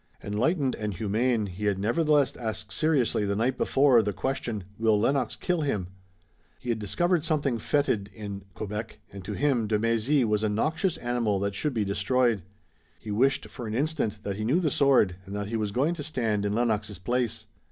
Enlightened 0.23 0.73
and 0.73 0.95
humane, 0.95 1.45
he 1.45 1.65
had 1.65 1.77
nevertheless 1.77 2.35
asked 2.37 2.73
seriously 2.73 3.23
the 3.23 3.35
night 3.35 3.55
before 3.55 4.01
the 4.01 4.11
question: 4.11 4.63
"Will 4.79 4.99
Lennox 4.99 5.35
kill 5.35 5.61
him?" 5.61 5.89
He 6.57 6.69
had 6.69 6.79
discovered 6.79 7.23
something 7.23 7.59
fetid 7.59 8.07
in 8.11 8.45
Quebec 8.55 8.97
and 9.13 9.23
to 9.23 9.33
him 9.33 9.67
de 9.67 9.77
Mézy 9.77 10.25
was 10.25 10.41
a 10.43 10.49
noxious 10.49 10.97
animal 10.97 11.37
that 11.41 11.53
should 11.53 11.75
be 11.75 11.85
destroyed. 11.85 12.41
He 12.99 13.11
wished, 13.11 13.45
for 13.49 13.67
an 13.67 13.75
instant, 13.75 14.23
that 14.23 14.37
he 14.37 14.43
knew 14.43 14.59
the 14.59 14.71
sword 14.71 15.17
and 15.27 15.35
that 15.35 15.49
he 15.49 15.55
was 15.55 15.69
going 15.69 15.93
to 15.93 16.01
stand 16.03 16.45
in 16.47 16.55
Lennox's 16.55 16.97
place. 16.97 17.45